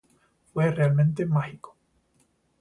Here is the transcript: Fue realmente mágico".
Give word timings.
Fue 0.51 0.71
realmente 0.71 1.27
mágico". 1.27 1.77